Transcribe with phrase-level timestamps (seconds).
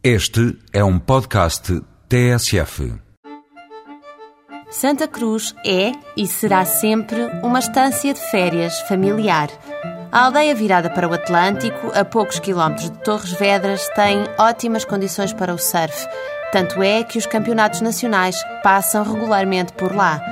[0.00, 2.94] Este é um podcast TSF.
[4.70, 9.48] Santa Cruz é e será sempre uma estância de férias familiar.
[10.12, 15.32] A aldeia virada para o Atlântico, a poucos quilómetros de Torres Vedras, tem ótimas condições
[15.32, 16.06] para o surf.
[16.52, 20.22] Tanto é que os campeonatos nacionais passam regularmente por lá.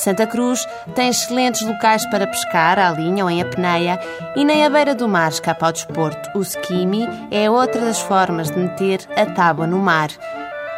[0.00, 4.00] Santa Cruz tem excelentes locais para pescar à linha ou em apneia
[4.34, 6.38] e nem à beira do mar escapa ao desporto.
[6.38, 10.08] O skimi é outra das formas de meter a tábua no mar.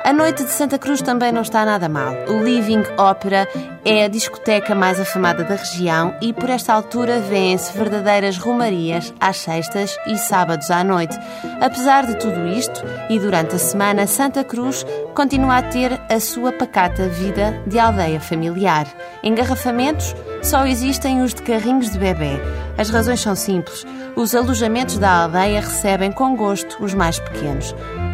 [0.05, 2.13] A noite de Santa Cruz também não está nada mal.
[2.27, 3.47] O Living Opera
[3.85, 9.37] é a discoteca mais afamada da região e por esta altura vêem-se verdadeiras romarias às
[9.37, 11.17] sextas e sábados à noite.
[11.61, 16.51] Apesar de tudo isto, e durante a semana, Santa Cruz continua a ter a sua
[16.51, 18.89] pacata vida de aldeia familiar.
[19.23, 22.41] Engarrafamentos só existem os de carrinhos de bebê.
[22.77, 23.87] As razões são simples.
[24.17, 27.73] Os alojamentos da aldeia recebem com gosto os mais pequenos.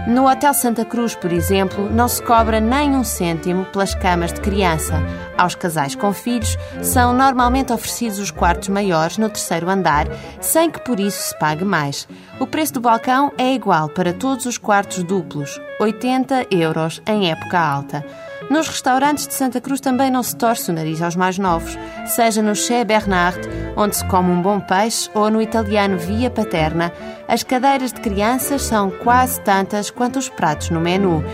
[0.09, 4.41] No Hotel Santa Cruz, por exemplo, não se cobra nem um cêntimo pelas camas de
[4.41, 4.95] criança.
[5.37, 10.07] Aos casais com filhos são normalmente oferecidos os quartos maiores no terceiro andar,
[10.41, 12.09] sem que por isso se pague mais.
[12.41, 17.61] O preço do balcão é igual para todos os quartos duplos, 80 euros em época
[17.61, 18.03] alta.
[18.49, 22.41] Nos restaurantes de Santa Cruz também não se torce o nariz aos mais novos, seja
[22.41, 23.39] no Chez Bernard,
[23.79, 26.93] onde se come um bom peixe, ou no italiano Via Paterna.
[27.29, 31.25] As cadeiras de crianças são quase tantas quanto os pratos no menu.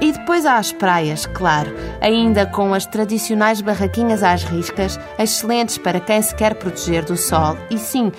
[0.00, 6.00] E depois há as praias, claro, ainda com as tradicionais barraquinhas às riscas, excelentes para
[6.00, 7.58] quem se quer proteger do sol.
[7.68, 8.10] E sim,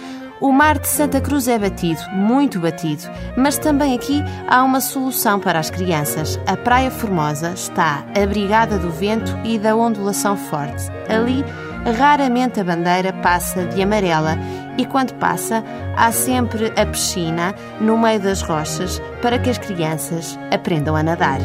[0.41, 3.03] o mar de Santa Cruz é batido, muito batido,
[3.37, 6.39] mas também aqui há uma solução para as crianças.
[6.45, 10.83] A Praia Formosa está abrigada do vento e da ondulação forte.
[11.07, 11.45] Ali,
[11.97, 14.37] raramente a bandeira passa de amarela
[14.77, 15.63] e quando passa,
[15.95, 21.39] há sempre a piscina no meio das rochas para que as crianças aprendam a nadar.